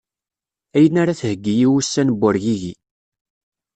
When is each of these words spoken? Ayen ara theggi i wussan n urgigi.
Ayen 0.75 0.97
ara 1.01 1.19
theggi 1.19 1.53
i 1.61 1.67
wussan 1.69 2.09
n 2.11 2.15
urgigi. 2.27 2.73